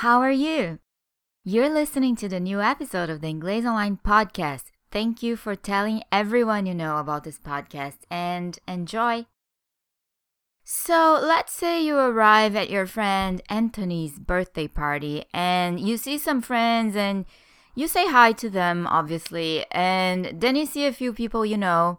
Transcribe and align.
How 0.00 0.22
are 0.22 0.32
you? 0.32 0.78
You're 1.44 1.68
listening 1.68 2.16
to 2.16 2.28
the 2.30 2.40
new 2.40 2.62
episode 2.62 3.10
of 3.10 3.20
the 3.20 3.26
Inglês 3.26 3.66
Online 3.66 3.98
podcast. 4.02 4.72
Thank 4.90 5.22
you 5.22 5.36
for 5.36 5.54
telling 5.54 6.02
everyone 6.10 6.64
you 6.64 6.72
know 6.72 6.96
about 6.96 7.24
this 7.24 7.38
podcast 7.38 7.98
and 8.10 8.58
enjoy. 8.66 9.26
So, 10.64 11.20
let's 11.22 11.52
say 11.52 11.84
you 11.84 11.98
arrive 11.98 12.56
at 12.56 12.70
your 12.70 12.86
friend 12.86 13.42
Anthony's 13.50 14.18
birthday 14.18 14.68
party 14.68 15.26
and 15.34 15.78
you 15.78 15.98
see 15.98 16.16
some 16.16 16.40
friends 16.40 16.96
and 16.96 17.26
you 17.74 17.86
say 17.86 18.08
hi 18.08 18.32
to 18.32 18.48
them, 18.48 18.86
obviously, 18.86 19.66
and 19.70 20.32
then 20.32 20.56
you 20.56 20.64
see 20.64 20.86
a 20.86 20.94
few 20.94 21.12
people 21.12 21.44
you 21.44 21.58
know. 21.58 21.98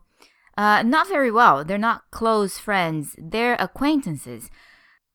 Uh, 0.58 0.82
not 0.82 1.08
very 1.08 1.30
well. 1.30 1.64
They're 1.64 1.78
not 1.78 2.10
close 2.10 2.58
friends, 2.58 3.16
they're 3.20 3.58
acquaintances. 3.60 4.50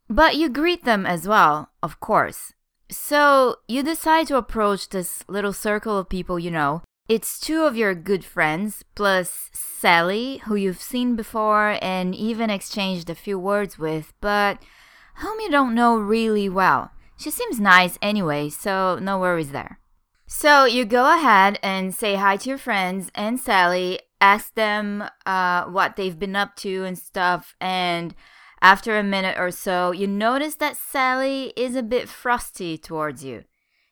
But 0.08 0.36
you 0.36 0.48
greet 0.48 0.84
them 0.84 1.04
as 1.04 1.26
well, 1.26 1.70
of 1.82 1.98
course. 1.98 2.52
So 2.88 3.56
you 3.66 3.82
decide 3.82 4.26
to 4.28 4.36
approach 4.36 4.88
this 4.88 5.24
little 5.28 5.52
circle 5.52 5.98
of 5.98 6.08
people 6.08 6.38
you 6.38 6.50
know. 6.50 6.82
It's 7.08 7.38
two 7.38 7.62
of 7.62 7.76
your 7.76 7.94
good 7.94 8.24
friends, 8.24 8.82
plus 8.96 9.48
Sally, 9.52 10.38
who 10.38 10.56
you've 10.56 10.80
seen 10.80 11.14
before 11.14 11.78
and 11.80 12.14
even 12.14 12.50
exchanged 12.50 13.08
a 13.08 13.14
few 13.14 13.38
words 13.38 13.78
with, 13.78 14.12
but 14.20 14.58
whom 15.16 15.38
you 15.40 15.50
don't 15.50 15.74
know 15.74 15.96
really 15.96 16.48
well. 16.48 16.90
She 17.16 17.30
seems 17.30 17.60
nice 17.60 17.96
anyway, 18.02 18.48
so 18.48 18.98
no 19.00 19.20
worries 19.20 19.52
there. 19.52 19.78
So 20.26 20.64
you 20.64 20.84
go 20.84 21.14
ahead 21.14 21.60
and 21.62 21.94
say 21.94 22.16
hi 22.16 22.36
to 22.38 22.48
your 22.48 22.58
friends 22.58 23.10
and 23.14 23.38
Sally, 23.38 24.00
ask 24.20 24.52
them 24.54 25.04
uh, 25.24 25.64
what 25.66 25.94
they've 25.94 26.18
been 26.18 26.34
up 26.34 26.56
to 26.56 26.84
and 26.84 26.98
stuff, 26.98 27.54
and 27.60 28.14
after 28.60 28.98
a 28.98 29.02
minute 29.02 29.38
or 29.38 29.50
so, 29.50 29.92
you 29.92 30.06
notice 30.06 30.54
that 30.56 30.76
Sally 30.76 31.52
is 31.56 31.76
a 31.76 31.82
bit 31.82 32.08
frosty 32.08 32.78
towards 32.78 33.24
you. 33.24 33.44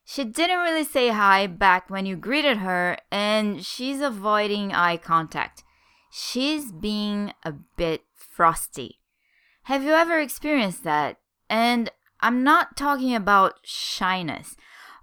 She 0.05 0.25
didn't 0.25 0.59
really 0.59 0.85
say 0.85 1.09
hi 1.09 1.47
back 1.47 1.89
when 1.89 2.07
you 2.07 2.17
greeted 2.17 2.59
her, 2.59 2.99
and 3.11 3.65
she's 3.65 4.01
avoiding 4.01 4.73
eye 4.73 4.99
contact. 4.99 5.65
She's 6.11 6.73
being 6.73 7.33
a 7.43 7.53
bit 7.53 8.03
frosty. 8.15 9.01
Have 9.65 9.83
you 9.83 9.93
ever 9.93 10.21
experienced 10.21 10.85
that? 10.85 11.19
And 11.49 11.91
I'm 12.21 12.43
not 12.43 12.77
talking 12.77 13.15
about 13.15 13.61
shyness. 13.65 14.57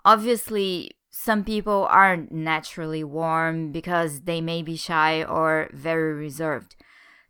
Obviously, 0.05 0.91
some 1.09 1.43
people 1.43 1.87
aren't 1.89 2.31
naturally 2.31 3.03
warm 3.03 3.71
because 3.71 4.21
they 4.21 4.41
may 4.41 4.61
be 4.61 4.75
shy 4.75 5.23
or 5.23 5.69
very 5.73 6.13
reserved. 6.13 6.75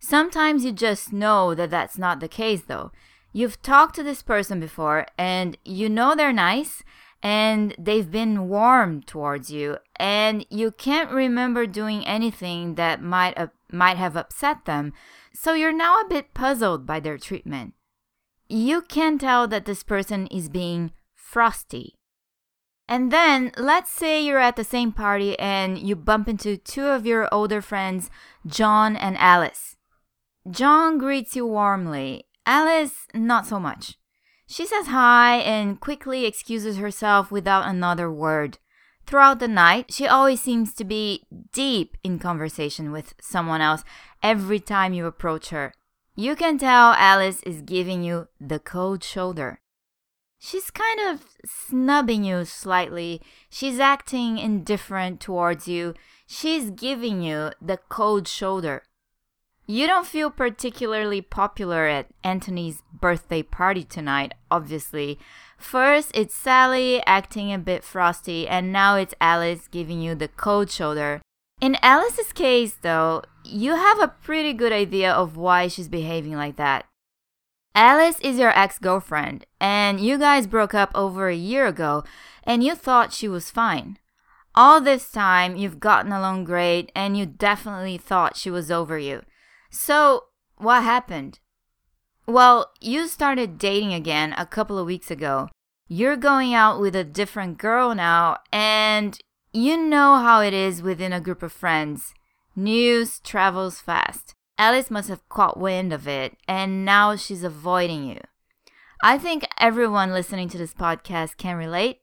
Sometimes 0.02 0.64
you 0.64 0.72
just 0.72 1.12
know 1.12 1.54
that 1.54 1.70
that's 1.70 1.96
not 1.96 2.18
the 2.18 2.28
case 2.28 2.62
though. 2.62 2.90
You've 3.32 3.62
talked 3.62 3.94
to 3.94 4.02
this 4.02 4.20
person 4.20 4.58
before 4.58 5.06
and 5.16 5.56
you 5.64 5.88
know 5.88 6.14
they're 6.14 6.32
nice 6.32 6.82
and 7.22 7.74
they've 7.78 8.10
been 8.10 8.48
warm 8.48 9.02
towards 9.02 9.52
you 9.52 9.78
and 9.96 10.44
you 10.50 10.72
can't 10.72 11.12
remember 11.12 11.66
doing 11.66 12.04
anything 12.04 12.74
that 12.74 13.00
might 13.00 13.38
uh, 13.38 13.46
might 13.70 13.96
have 13.96 14.16
upset 14.16 14.64
them. 14.64 14.92
So 15.32 15.54
you're 15.54 15.72
now 15.72 16.00
a 16.00 16.08
bit 16.08 16.34
puzzled 16.34 16.84
by 16.84 16.98
their 16.98 17.16
treatment. 17.16 17.74
You 18.48 18.82
can 18.82 19.18
tell 19.18 19.46
that 19.48 19.66
this 19.66 19.84
person 19.84 20.26
is 20.26 20.48
being 20.48 20.90
frosty. 21.14 21.94
And 22.88 23.10
then, 23.10 23.52
let's 23.56 23.90
say 23.90 24.22
you're 24.22 24.40
at 24.40 24.56
the 24.56 24.64
same 24.64 24.92
party 24.92 25.38
and 25.38 25.78
you 25.78 25.96
bump 25.96 26.28
into 26.28 26.56
two 26.58 26.86
of 26.86 27.06
your 27.06 27.32
older 27.32 27.62
friends, 27.62 28.10
John 28.46 28.96
and 28.96 29.16
Alice. 29.16 29.71
John 30.50 30.98
greets 30.98 31.36
you 31.36 31.46
warmly, 31.46 32.24
Alice, 32.46 33.06
not 33.14 33.46
so 33.46 33.60
much. 33.60 33.96
She 34.46 34.66
says 34.66 34.88
hi 34.88 35.36
and 35.36 35.80
quickly 35.80 36.26
excuses 36.26 36.78
herself 36.78 37.30
without 37.30 37.68
another 37.68 38.10
word. 38.10 38.58
Throughout 39.06 39.38
the 39.38 39.48
night, 39.48 39.92
she 39.92 40.06
always 40.06 40.40
seems 40.40 40.74
to 40.74 40.84
be 40.84 41.24
deep 41.52 41.96
in 42.02 42.18
conversation 42.18 42.90
with 42.90 43.14
someone 43.20 43.60
else 43.60 43.84
every 44.22 44.58
time 44.58 44.92
you 44.92 45.06
approach 45.06 45.50
her. 45.50 45.74
You 46.16 46.34
can 46.36 46.58
tell 46.58 46.92
Alice 46.92 47.42
is 47.44 47.62
giving 47.62 48.02
you 48.02 48.28
the 48.40 48.58
cold 48.58 49.04
shoulder. 49.04 49.60
She's 50.38 50.70
kind 50.72 51.00
of 51.00 51.24
snubbing 51.44 52.24
you 52.24 52.44
slightly. 52.44 53.22
She's 53.48 53.78
acting 53.78 54.38
indifferent 54.38 55.20
towards 55.20 55.68
you. 55.68 55.94
She's 56.26 56.70
giving 56.70 57.22
you 57.22 57.52
the 57.60 57.78
cold 57.88 58.26
shoulder. 58.26 58.82
You 59.66 59.86
don't 59.86 60.06
feel 60.06 60.30
particularly 60.30 61.20
popular 61.20 61.86
at 61.86 62.08
Anthony's 62.24 62.82
birthday 62.92 63.42
party 63.42 63.84
tonight, 63.84 64.34
obviously. 64.50 65.18
First, 65.56 66.10
it's 66.14 66.34
Sally 66.34 67.00
acting 67.06 67.52
a 67.52 67.58
bit 67.58 67.84
frosty, 67.84 68.48
and 68.48 68.72
now 68.72 68.96
it's 68.96 69.14
Alice 69.20 69.68
giving 69.68 70.00
you 70.00 70.14
the 70.16 70.28
cold 70.28 70.70
shoulder. 70.70 71.22
In 71.60 71.76
Alice's 71.80 72.32
case, 72.32 72.74
though, 72.82 73.22
you 73.44 73.76
have 73.76 74.00
a 74.00 74.08
pretty 74.08 74.52
good 74.52 74.72
idea 74.72 75.12
of 75.12 75.36
why 75.36 75.68
she's 75.68 75.88
behaving 75.88 76.34
like 76.34 76.56
that. 76.56 76.86
Alice 77.74 78.18
is 78.20 78.38
your 78.38 78.50
ex 78.58 78.80
girlfriend, 78.80 79.46
and 79.60 80.00
you 80.00 80.18
guys 80.18 80.48
broke 80.48 80.74
up 80.74 80.90
over 80.92 81.28
a 81.28 81.36
year 81.36 81.66
ago, 81.66 82.02
and 82.42 82.64
you 82.64 82.74
thought 82.74 83.12
she 83.12 83.28
was 83.28 83.48
fine. 83.50 83.96
All 84.56 84.80
this 84.80 85.10
time, 85.10 85.56
you've 85.56 85.78
gotten 85.80 86.10
along 86.10 86.44
great, 86.44 86.90
and 86.96 87.16
you 87.16 87.26
definitely 87.26 87.96
thought 87.96 88.36
she 88.36 88.50
was 88.50 88.70
over 88.70 88.98
you. 88.98 89.22
So, 89.72 90.24
what 90.58 90.82
happened? 90.82 91.40
Well, 92.26 92.70
you 92.78 93.08
started 93.08 93.56
dating 93.56 93.94
again 93.94 94.34
a 94.36 94.44
couple 94.44 94.78
of 94.78 94.86
weeks 94.86 95.10
ago. 95.10 95.48
You're 95.88 96.16
going 96.16 96.52
out 96.54 96.78
with 96.78 96.94
a 96.94 97.04
different 97.04 97.56
girl 97.56 97.94
now, 97.94 98.36
and 98.52 99.18
you 99.50 99.78
know 99.78 100.16
how 100.16 100.42
it 100.42 100.52
is 100.52 100.82
within 100.82 101.12
a 101.12 101.22
group 101.22 101.42
of 101.42 101.52
friends. 101.52 102.12
News 102.54 103.18
travels 103.20 103.80
fast. 103.80 104.34
Alice 104.58 104.90
must 104.90 105.08
have 105.08 105.26
caught 105.30 105.58
wind 105.58 105.90
of 105.92 106.06
it, 106.06 106.36
and 106.46 106.84
now 106.84 107.16
she's 107.16 107.42
avoiding 107.42 108.04
you. 108.04 108.20
I 109.02 109.16
think 109.16 109.46
everyone 109.58 110.12
listening 110.12 110.50
to 110.50 110.58
this 110.58 110.74
podcast 110.74 111.38
can 111.38 111.56
relate. 111.56 112.00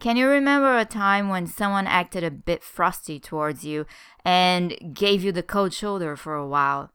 Can 0.00 0.16
you 0.16 0.26
remember 0.26 0.76
a 0.76 0.84
time 0.84 1.28
when 1.28 1.46
someone 1.46 1.86
acted 1.86 2.24
a 2.24 2.30
bit 2.30 2.64
frosty 2.64 3.20
towards 3.20 3.64
you 3.64 3.86
and 4.24 4.76
gave 4.92 5.22
you 5.22 5.30
the 5.30 5.44
cold 5.44 5.72
shoulder 5.72 6.16
for 6.16 6.34
a 6.34 6.46
while? 6.46 6.90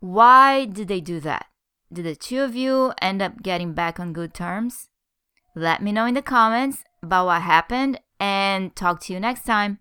Why 0.00 0.64
did 0.64 0.88
they 0.88 1.00
do 1.00 1.20
that? 1.20 1.46
Did 1.92 2.06
the 2.06 2.16
two 2.16 2.42
of 2.42 2.56
you 2.56 2.92
end 3.02 3.20
up 3.20 3.42
getting 3.42 3.74
back 3.74 4.00
on 4.00 4.12
good 4.12 4.32
terms? 4.32 4.88
Let 5.54 5.82
me 5.82 5.92
know 5.92 6.06
in 6.06 6.14
the 6.14 6.22
comments 6.22 6.84
about 7.02 7.26
what 7.26 7.42
happened 7.42 8.00
and 8.18 8.74
talk 8.74 9.00
to 9.02 9.12
you 9.12 9.20
next 9.20 9.44
time. 9.44 9.78